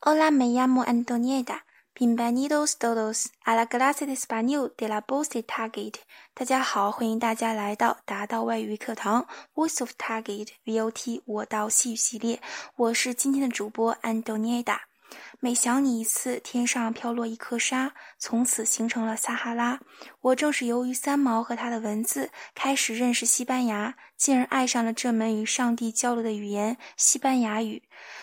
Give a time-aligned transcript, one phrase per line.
[0.00, 1.66] Hola, me llamo Antonieta.
[1.94, 5.96] Bienvenidos todos a la clase de español de la voz de Target。
[6.32, 12.40] 大家好，欢迎大家来到达到外语课堂 Voice of Target VOT 我道西语系列。
[12.76, 14.91] 我是今天的主播 Antonieta。
[15.40, 19.80] 每想你一次，天上飘落一颗沙，从此形成了撒哈拉。
[20.20, 27.82] 我正是由于三毛和他的文字，开始认识西班牙，进而爱上了这门与上帝交流的语言——西班牙语。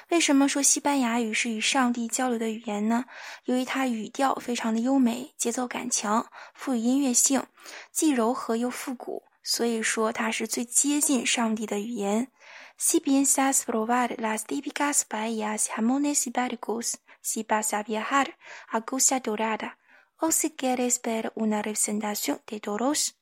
[0.10, 3.06] 为什么说西班牙语是与上帝交流的语言呢？
[3.46, 7.46] 由于它语调非常的优美，节奏感强，富有音乐性，
[7.92, 12.29] 既柔和又复古，所以说它是最接近上帝的语言。
[12.77, 18.37] Si piensas probar las típicas paellas, jamones y barcos, si vas a viajar
[18.69, 19.79] a Costa Dorada,
[20.19, 23.17] o si quieres ver una representación de toros.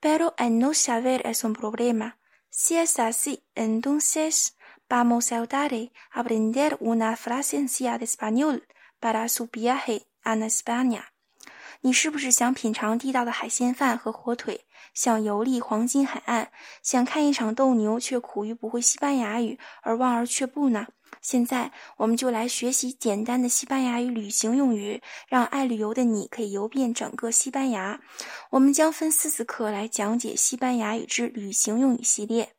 [0.00, 2.18] Pero el no saber es un problema.
[2.50, 4.56] Si es así, entonces
[4.88, 8.66] vamos a ayudar a aprender una frase de español
[9.00, 11.11] para su viaje a España.
[11.85, 14.61] 你是不是想品尝地道的海鲜饭和火腿？
[14.93, 16.47] 想游历黄金海岸？
[16.81, 20.87] 想看一场斗牛，却苦于不会西班牙语而望而却步呢？
[21.21, 27.99] 现在，我们就来学习简单的西班牙语旅行用语，让爱旅游的你可以游遍整个西班牙。
[28.51, 32.53] 我们将分四次课来讲解西班牙语之旅行用语系列。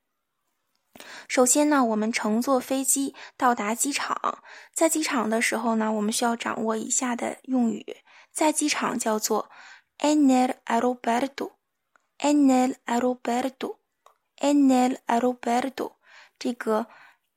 [1.27, 4.43] 首先呢，我们乘坐飞机到达机场，
[4.75, 7.97] 在机场的时候呢，我们需要掌握以下的用语。
[8.35, 9.49] 在机场叫做
[9.99, 15.93] en el aeropuerto，en el aeropuerto，en el aeropuerto。
[16.37, 16.89] 这个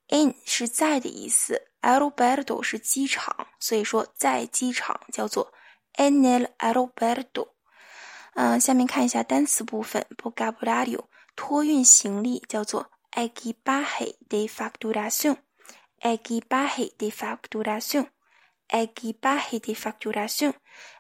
[0.07, 5.53] en 是在的意思，aeropuerto 是机场，所以说在机场叫做
[5.93, 7.49] en el aeropuerto。
[8.33, 11.05] 嗯，下面看一下单词部分，vocabulario，
[11.35, 18.07] 托运行李叫做 equipaje de facturación，equipaje de facturación。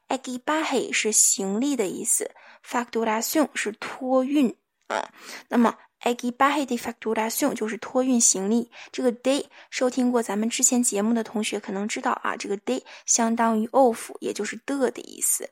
[0.07, 2.31] E q u i p a g e 是行李的意思
[2.65, 4.55] ，facturación 是托运
[4.87, 5.11] 啊。
[5.49, 8.71] 那么 equipaje de facturación 就是托运行李。
[8.91, 15.49] 这个 day 收听过咱们之前节目的同学可能知道啊，这个 day 相当于 of，也就是的的意思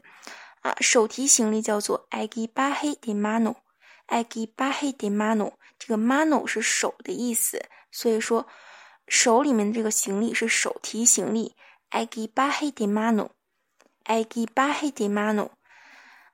[0.62, 0.76] 啊。
[0.80, 7.62] 手提行李叫做 equipaje de mano，equipaje de mano，这个 mano 是手的意思，
[7.92, 8.48] 所以说
[9.08, 11.56] 手里面的这个行李是手提行李。
[11.92, 13.30] equipaje de mano
[14.06, 15.50] mano，equipaje de mano，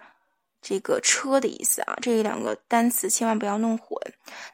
[0.61, 3.97] 这个车的意思啊，这两个单词千万不要弄混。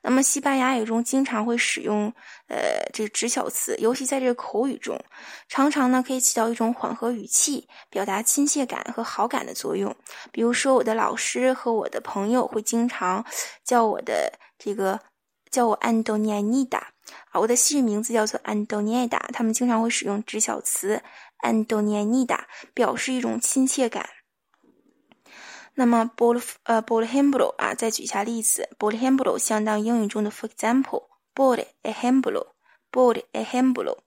[0.01, 2.12] 那么西班牙语中经常会使用
[2.47, 2.57] 呃
[2.94, 4.97] 这直小词，尤其在这个口语中，
[5.50, 9.93] 常常呢可以起到一种缓和语气、表达亲切感和好感的作用。
[10.32, 13.26] 比如说，我的老师和我的朋友会经常
[13.66, 14.99] 叫我的这个
[15.52, 16.93] 叫我安东尼尼达
[17.32, 21.02] 啊，我的西语名字叫做安东尼达，他们经常会使用直小词
[21.40, 24.08] 安东尼尼达，表示一种亲切感。
[25.79, 34.00] 那么，por 呃，por ejemplo 啊，再举一下例子，por ejemplo 相当于英语中的 for example，por ejemplo，por ejemplo。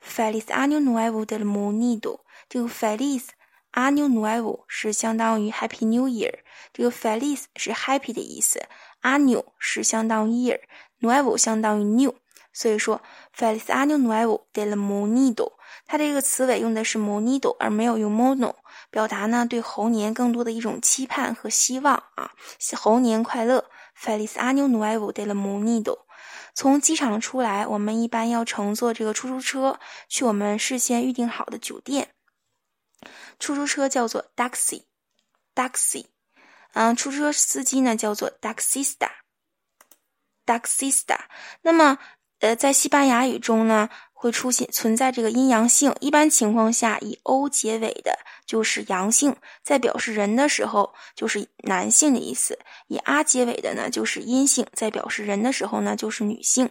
[0.03, 2.19] Feliz año nuevo de la mundo。
[2.49, 3.29] 这个 Feliz
[3.71, 6.39] año nuevo 是相当于 Happy New Year。
[6.73, 8.61] 这个 Feliz 是 Happy 的意思
[9.01, 12.13] ，año 是相当于 year，nuevo 相当于 new。
[12.51, 13.01] 所以说
[13.35, 15.53] ，Feliz año nuevo de la mundo。
[15.87, 18.53] 它这个词尾用的是 mundo，而没有用 mono，
[18.91, 22.31] 表达呢对猴年更多的一种期盼和希望啊。
[22.75, 23.65] 猴年快乐
[23.99, 25.99] ，Feliz año nuevo de la mundo。
[26.53, 32.13] 从机场出来，我们一般要乘坐这个出租车去我们事先预定好的酒店。
[33.39, 36.05] 出租车叫做 taxi，taxi，
[36.73, 41.17] 嗯，出租车司机呢叫做 taxista，taxista。
[41.61, 41.97] 那么，
[42.39, 43.89] 呃，在西班牙语中呢？
[44.23, 52.55] 会出现存在这个阴阳性，一般情况下以 o 结尾的就是阳性，在表示人的时候就是男性的意思；
[52.87, 56.69] 以 R 结尾的呢就是阴性，在表示人的时候呢就是女性。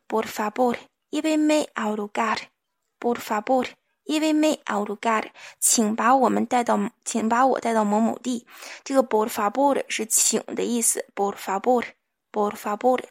[0.10, 0.76] por favor,
[1.12, 2.38] lléveme al lugar。
[3.00, 3.68] por favor,
[4.06, 5.26] lléveme al lugar。
[5.60, 8.48] 请把我们带到，请把我带到某某地。
[8.84, 11.06] 这个 por favor 是请的意思。
[11.14, 11.84] por favor,
[12.32, 13.04] por favor。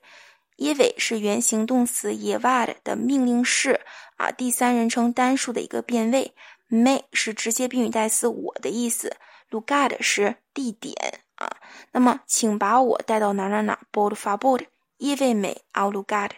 [0.56, 3.80] lleve 是原形动词 llevar 的命令式
[4.16, 6.34] 啊，第三人称单数的一个变位。
[6.68, 9.16] Me 是直接宾语代词，我的意思。
[9.50, 10.94] lugar 是地点
[11.34, 11.56] 啊。
[11.92, 14.66] 那么，请把我带到哪哪哪？por favor,
[14.98, 16.30] lléveme al lugar.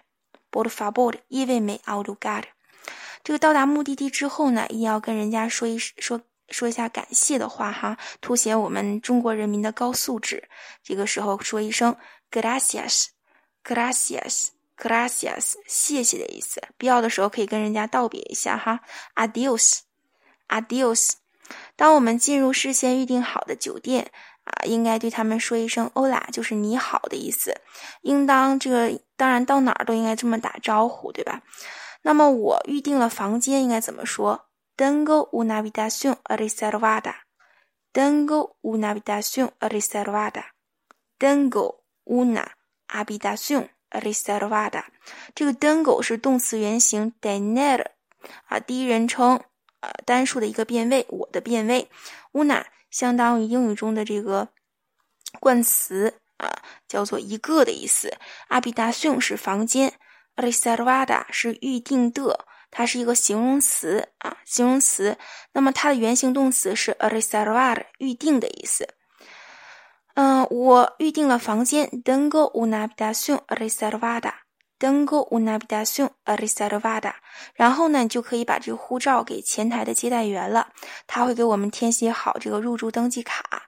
[0.51, 2.45] por favor, lléveme al lugar.
[3.23, 10.49] 这个到达目的地之后呢，一定要跟人家说一说说一下感谢的话哈，凸显我们中国人民的高素质。
[10.83, 11.97] 这个时候说一声
[12.31, 13.09] gracias,
[13.63, 16.63] gracias, gracias，谢谢的意思。
[16.77, 18.81] 必要的时候可以跟人家道别一下哈
[19.15, 19.90] ，adios。
[20.51, 21.13] Adios。
[21.77, 24.11] 当我们进入事先预定好的酒店
[24.45, 27.55] 啊，应该对他们说一声 “Hola”，就是你好的意思。
[28.03, 31.43] 应当这个当然到哪儿都应该这么打招呼，对吧？
[32.03, 37.15] 那么我预定了房间，应该怎么说？Tengo una habitación reservada.
[37.93, 40.55] Tengo una habitación reservada.
[41.19, 42.47] Tengo una
[42.89, 44.85] habitación reservada.
[45.35, 47.85] 这个 tengo 是动词原形 tener
[48.47, 49.41] 啊，第一人称。
[49.81, 51.91] 呃，单数的一个变位，我的变位
[52.33, 54.49] ，una 相当于英语中的这个
[55.41, 58.13] 冠词啊，叫做一个的意思。
[58.49, 59.95] habitación 是房间
[60.37, 65.17] ，reservada 是预定的，它是一个形容词啊，形容词。
[65.53, 68.95] 那么它的原形动词是 reservar，预定的意思。
[70.15, 74.33] 嗯，我预定了房间，tengo una habitación reservada。
[74.81, 77.17] Tengo una habitación reservada。
[77.55, 80.69] 然后呢，就可以把这个护照给前台的接待员了，
[81.07, 83.65] 他会给我们填写好这个入住登记卡。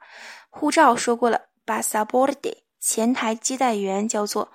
[0.48, 2.62] 护照说过了，pasaporte。
[2.80, 4.50] 前台接待员叫做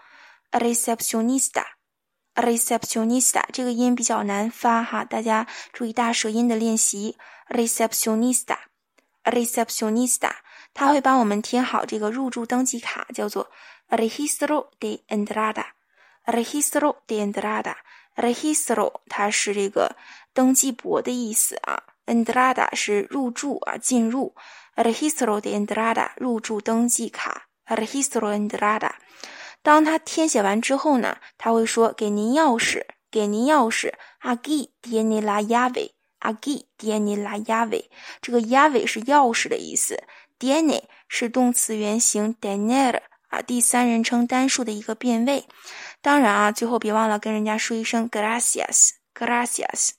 [0.52, 7.18] receptionista，receptionista 这个音比较难发哈，大家注意大舌音的练习。
[7.48, 10.32] receptionista，receptionista，
[10.74, 13.50] 他会帮我们填好这个入住登记卡，叫做
[13.90, 15.77] registro de entrada。
[16.28, 19.96] Registro de entrada，registro 它是这个
[20.34, 24.36] 登记簿的意思啊，entrada 是入住啊，进入
[24.76, 28.92] ，registro de entrada 入住登记卡，registro entrada。
[29.64, 37.86] 当他填写完之后呢，他会说给您钥匙，给您钥匙，aquí tiene la llave，aquí tiene la llave。
[38.22, 40.04] 这个 llave 是钥匙的意思
[40.38, 45.46] ，tiene 是动词原形 tener 啊，第三人称单数的一个变位。
[46.02, 49.92] 当然啊，最后别忘了跟人家说一声 gracias，gracias。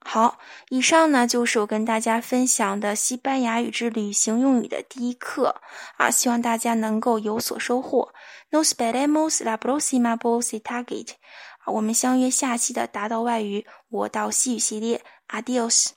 [0.00, 5.60] 好，以上呢就是我跟大家分享的西班牙语之旅行用语的第一课
[5.96, 8.12] 啊，希望大家能够有所收获。
[8.52, 11.08] Nos veremos la próxima positarget。
[11.66, 15.02] 我们相约下期的达到外语我到西语系列。
[15.28, 15.95] Adios。